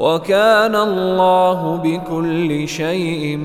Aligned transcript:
وكان 0.00 0.74
الله 0.76 1.80
بكل 1.84 2.68
شيء 2.68 3.36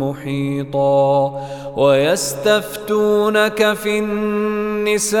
محيطا. 0.00 1.40
ويستفتونك 1.76 3.72
في 3.72 3.98
النساء. 3.98 5.20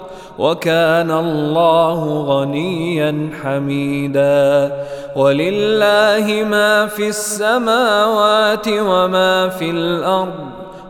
وكان 0.37 1.11
الله 1.11 2.21
غنيا 2.21 3.29
حميدا. 3.43 4.71
ولله 5.15 6.45
ما 6.49 6.87
في 6.87 7.07
السماوات 7.07 8.67
وما 8.67 9.49
في 9.49 9.69
الأرض 9.69 10.33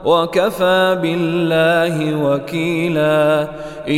وكفى 0.05 0.99
بالله 1.01 2.25
وكيلا. 2.25 3.47
إن 3.87 3.93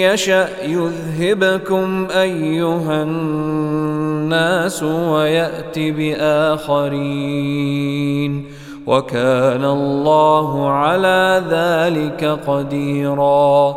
يشأ 0.00 0.48
يذهبكم 0.64 2.08
أيها 2.16 3.02
الناس 3.02 4.82
ويات 4.82 5.78
بآخرين. 5.78 7.06
وكان 8.86 9.64
الله 9.64 10.70
على 10.70 11.42
ذلك 11.50 12.38
قديرا. 12.46 13.76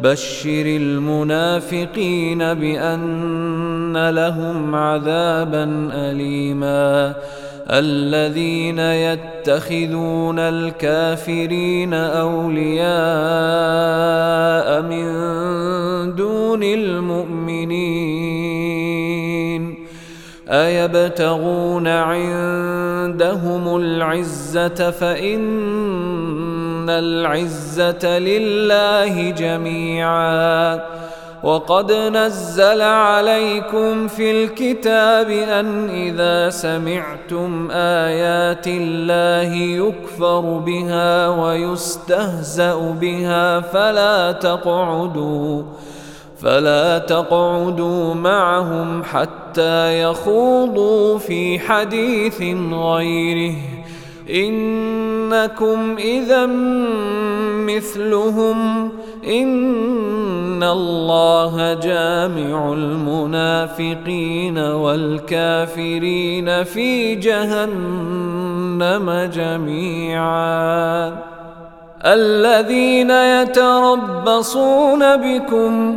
بشر 0.00 0.62
المنافقين 0.66 2.38
بأن 2.38 4.10
لهم 4.10 4.74
عذابا 4.74 5.90
اليما. 5.92 7.14
الذين 7.70 8.78
يتخذون 8.78 10.38
الكافرين 10.38 11.94
أولياء 11.94 12.86
من 14.82 15.06
دون 16.14 16.62
المؤمنين. 16.62 18.26
أيبتغون 20.48 21.88
عندهم 21.88 23.76
العزة 23.76 24.90
فان 26.86 26.90
العزه 26.90 28.18
لله 28.18 29.30
جميعا 29.30 30.80
وقد 31.42 31.92
نزل 31.92 32.82
عليكم 32.82 34.08
في 34.08 34.30
الكتاب 34.30 35.30
ان 35.30 35.88
اذا 35.90 36.50
سمعتم 36.50 37.70
ايات 37.70 38.66
الله 38.66 39.54
يكفر 39.54 40.40
بها 40.40 41.28
ويستهزا 41.28 42.74
بها 43.00 43.60
فلا 43.60 44.32
تقعدوا 44.32 45.62
فلا 46.38 46.98
تقعدوا 46.98 48.14
معهم 48.14 49.04
حتى 49.04 50.02
يخوضوا 50.02 51.18
في 51.18 51.58
حديث 51.58 52.42
غيره 52.72 53.75
إنكم 54.30 55.96
إذا 55.98 56.46
مثلهم 57.66 58.90
إن 59.26 60.62
الله 60.62 61.74
جامع 61.74 62.72
المنافقين 62.72 64.58
والكافرين 64.58 66.64
في 66.64 67.14
جهنم 67.14 69.10
جميعا. 69.34 71.16
الذين 72.04 73.10
يتربصون 73.10 75.16
بكم 75.16 75.96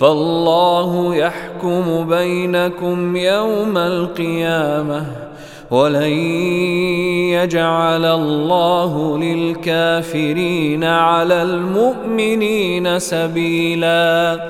فالله 0.00 1.14
يحكم 1.14 2.06
بينكم 2.08 3.16
يوم 3.16 3.78
القيامة 3.78 5.04
ولن 5.70 6.12
يجعل 7.32 8.04
الله 8.04 9.18
للكافرين 9.18 10.84
على 10.84 11.42
المؤمنين 11.42 12.98
سبيلا. 12.98 14.40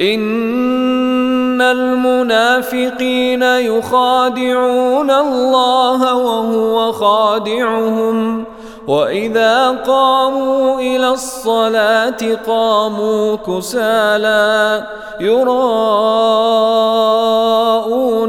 إن 0.00 1.60
المنافقين 1.60 3.42
يخادعون 3.42 5.10
الله 5.10 6.16
وهو 6.16 6.92
خادعهم. 6.92 8.44
وإذا 8.90 9.68
قاموا 9.86 10.80
إلى 10.80 11.08
الصلاة 11.08 12.38
قاموا 12.46 13.36
كسالى 13.36 14.84
يراءون 15.20 15.54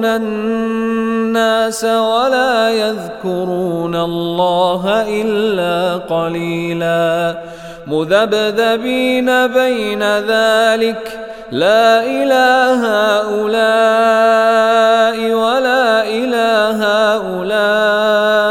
الناس 0.06 1.84
ولا 1.84 2.70
يذكرون 2.70 3.96
الله 3.96 5.06
إلا 5.08 5.98
قليلا 5.98 7.38
مذبذبين 7.88 9.48
بين 9.48 10.03
ذلك 10.03 11.20
لا 11.51 12.03
إله 12.03 12.86
هؤلاء 13.18 14.22
ولا 15.34 16.03
إله 16.08 16.80
هؤلاء 16.86 18.50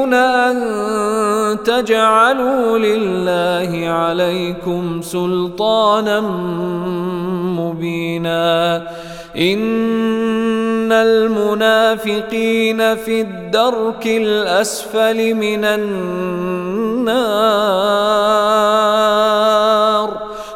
تجعلوا 1.55 2.77
لله 2.77 3.89
عليكم 3.89 5.01
سلطانا 5.01 6.19
مبينا. 7.59 8.87
إن 9.37 10.91
المنافقين 10.91 12.95
في 12.95 13.21
الدرك 13.21 14.07
الأسفل 14.07 15.33
من 15.33 15.65
النار 15.65 15.91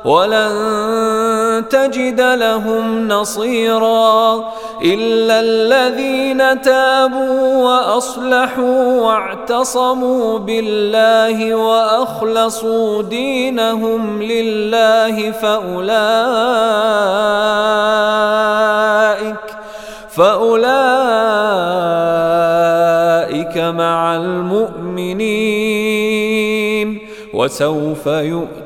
ولن 0.05 1.44
تجد 1.61 2.21
لهم 2.21 3.07
نصيرا 3.07 4.51
إلا 4.83 5.39
الذين 5.39 6.61
تابوا 6.61 7.55
وأصلحوا 7.63 9.01
واعتصموا 9.01 10.39
بالله 10.39 11.55
وأخلصوا 11.55 13.01
دينهم 13.01 14.23
لله 14.23 15.31
فأولئك 15.31 16.25
فأولئك 20.15 20.75
مع 23.57 24.15
المؤمنين 24.15 25.75
وسوف 27.33 28.07
يؤتي 28.07 28.64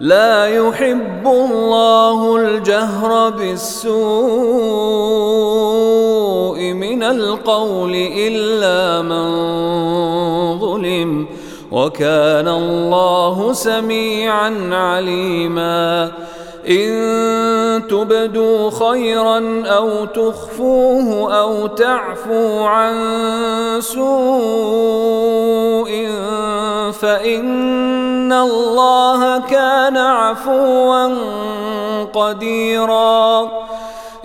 لا 0.00 0.46
يحب 0.46 1.26
الله 1.26 2.36
الجهر 2.36 3.30
بالسوء 3.30 3.96
من 6.72 7.02
القول 7.02 7.94
إلا 8.16 9.02
من 9.02 9.28
ظلم 10.58 11.26
وكان 11.72 12.48
الله 12.48 13.52
سميعا 13.52 14.68
عليما. 14.72 16.12
إن 16.68 17.86
تبدوا 17.88 18.70
خيرا 18.70 19.62
أو 19.66 20.04
تخفوه 20.04 21.38
أو 21.40 21.66
تعفو 21.66 22.64
عن 22.64 22.96
سوء 23.80 24.16
فإن 28.26 28.32
الله 28.32 29.38
كان 29.38 29.96
عفوا 29.96 31.14
قديرا. 32.04 33.50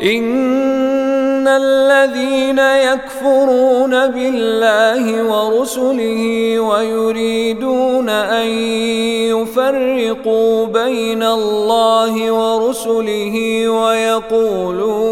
إن 0.02 1.48
الذين 1.48 2.60
يكفرون 2.60 4.08
بالله 4.08 5.24
ورسله 5.24 6.60
ويريدون 6.60 8.10
أن 8.10 8.48
يفرقوا 9.30 10.66
بين 10.66 11.24
الله 11.24 12.32
ورسله 12.32 13.68
ويقولون 13.70 15.12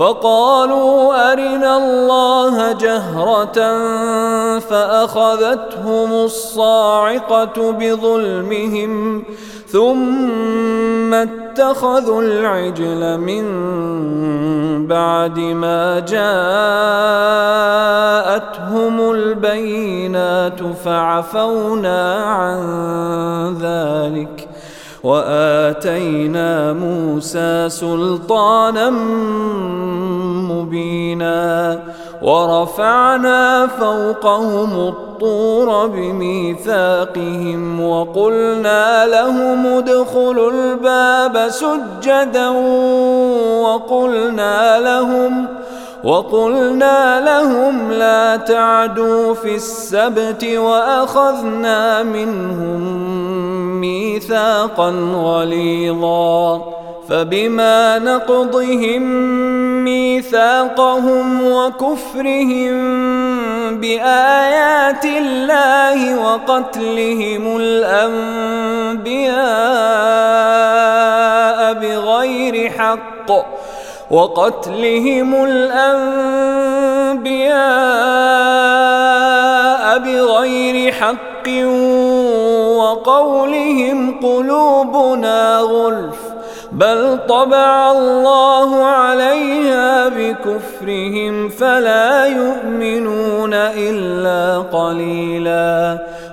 فقالوا 0.00 1.32
أرنا 1.32 1.76
الله 1.76 2.72
جهرة 2.72 3.78
فأخذتهم 4.58 6.12
الصاعقة 6.12 7.72
بظلمهم 7.72 9.24
ثم 9.68 11.14
اتخذوا 11.14 12.22
العجل 12.22 13.18
من 13.18 13.46
بعد 14.86 15.38
ما 15.38 15.98
جاءتهم 16.00 16.30
البينات 19.10 20.62
فعفونا 20.84 22.24
عن 22.24 22.58
ذلك 23.60 24.46
ۖ 24.46 24.49
وآتينا 25.04 26.72
موسى 26.72 27.68
سلطانا 27.68 28.90
مبينا 30.50 31.80
ورفعنا 32.22 33.66
فوقهم 33.66 34.88
الطور 34.88 35.86
بميثاقهم 35.86 37.80
وقلنا 37.80 39.06
لهم 39.06 39.66
ادخلوا 39.66 40.50
الباب 40.50 41.48
سجدا 41.48 42.48
وقلنا 43.60 44.80
لهم 44.80 45.46
وقلنا 46.04 47.20
لهم 47.20 47.92
لا 47.92 48.36
تعدوا 48.36 49.34
في 49.34 49.54
السبت 49.54 50.44
وأخذنا 50.44 52.02
منهم 52.02 52.80
ميثاقا 53.80 54.90
غليظا 55.14 56.64
فبما 57.08 57.98
نقضهم 57.98 59.02
ميثاقهم 59.84 61.52
وكفرهم 61.52 63.00
بآيات 63.80 65.04
الله 65.04 66.18
وقتلهم 66.24 67.56
الأنبياء 67.56 69.10
بغير 71.74 72.70
حق 72.70 73.30
وقتلهم 74.10 75.44
الأنبياء 75.44 76.10
بغير 79.98 80.92
حق 80.92 81.48
وقولهم 82.76 84.20
قلوبنا 84.20 85.58
غلف 85.58 86.20
بل 86.72 87.18
طبع 87.28 87.90
الله 87.90 88.84
عليها 88.84 90.08
بكفرهم 90.08 91.48
فلا 91.48 92.26
يؤمنون 92.26 93.54
إلا 93.54 94.58
قليلاً. 94.58 96.09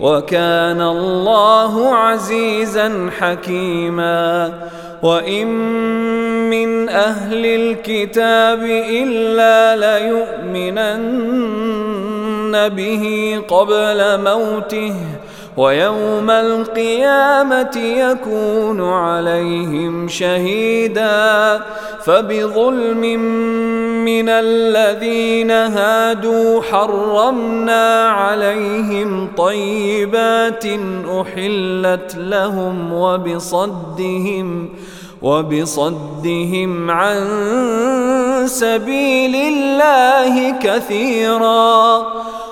وكان 0.00 0.80
الله 0.80 1.94
عزيزا 1.94 3.10
حكيما. 3.18 4.52
وإن 5.02 5.46
من 6.50 6.88
أهل 6.88 7.46
الكتاب 7.46 8.62
إلا 8.90 9.76
ليؤمنن 9.76 12.68
به 12.68 13.36
قبل 13.48 14.20
موته. 14.20 14.94
ويوم 15.56 16.30
القيامة 16.30 17.76
يكون 17.76 18.80
عليهم 18.80 20.08
شهيدا 20.08 21.60
فبظلم 22.04 23.00
من 24.04 24.28
الذين 24.28 25.50
هادوا 25.50 26.62
حرمنا 26.62 28.08
عليهم 28.08 29.28
طيبات 29.36 30.64
أحلت 31.20 32.16
لهم 32.16 32.92
وبصدهم 32.92 34.68
وبصدهم 35.22 36.90
عن 36.90 37.26
سبيل 38.46 39.34
الله 39.36 40.50
كثيراً 40.50 42.06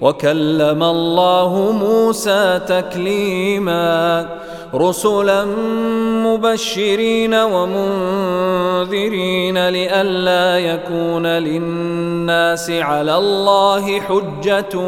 وكلم 0.00 0.82
الله 0.82 1.72
موسى 1.72 2.60
تكليما 2.68 4.28
رسلا 4.74 5.44
مبشرين 6.24 7.34
ومنذرين 7.34 8.88
لئلا 9.68 10.58
يكون 10.58 11.26
للناس 11.26 12.70
على 12.70 13.16
الله 13.16 14.00
حجة 14.00 14.78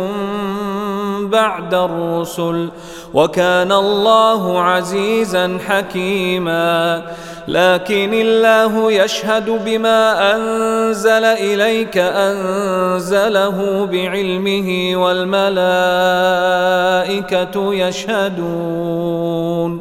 بعد 1.24 1.74
الرسل 1.74 2.68
وكان 3.14 3.72
الله 3.72 4.60
عزيزا 4.60 5.58
حكيما. 5.68 7.02
لكن 7.48 8.14
الله 8.14 8.92
يشهد 8.92 9.50
بما 9.64 10.34
أنزل 10.34 11.24
إليك 11.24 11.98
أنزله 11.98 13.88
بعلمه 13.92 14.92
والملائكة 14.96 15.44
يشهدون. 17.74 19.80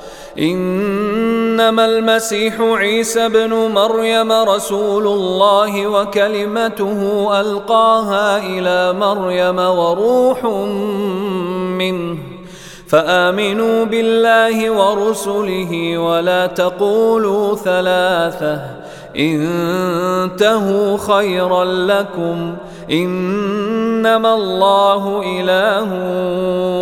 إنما 0.39 1.85
المسيح 1.85 2.61
عيسى 2.61 3.29
بن 3.29 3.53
مريم 3.53 4.31
رسول 4.31 5.07
الله 5.07 5.87
وكلمته 5.87 7.29
ألقاها 7.41 8.37
إلى 8.37 8.93
مريم 8.99 9.59
وروح 9.59 10.45
منه. 11.77 12.17
فآمنوا 12.87 13.85
بالله 13.85 14.71
ورسله 14.71 15.97
ولا 15.97 16.47
تقولوا 16.47 17.55
ثلاثة. 17.55 18.61
انتهوا 19.17 20.97
خيرا 20.97 21.63
لكم. 21.65 22.55
إنما 22.91 24.33
الله 24.33 25.21
إله 25.25 25.89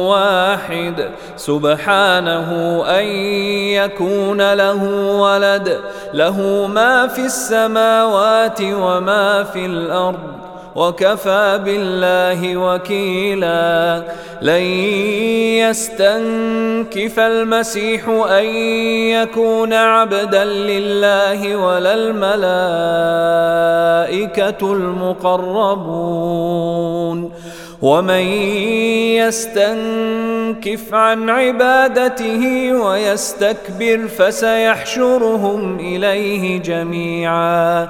واحد 0.07 1.11
سبحانه 1.35 2.49
أن 2.87 3.05
يكون 3.73 4.53
له 4.53 4.83
ولد 5.19 5.79
له 6.13 6.67
ما 6.67 7.07
في 7.07 7.25
السماوات 7.25 8.61
وما 8.61 9.43
في 9.43 9.65
الأرض 9.65 10.38
وكفى 10.75 11.61
بالله 11.65 12.57
وكيلا. 12.57 14.03
لن 14.41 14.61
يستنكف 15.59 17.19
المسيح 17.19 18.09
أن 18.09 18.45
يكون 19.09 19.73
عبدا 19.73 20.45
لله 20.45 21.55
ولا 21.55 21.93
الملائكة 21.93 22.33
المقربون. 24.73 26.29
ومن 27.81 28.23
يستنكف 29.15 30.93
عن 30.93 31.29
عبادته 31.29 32.73
ويستكبر 32.73 34.07
فسيحشرهم 34.17 35.79
إليه 35.79 36.57
جميعا. 36.57 37.89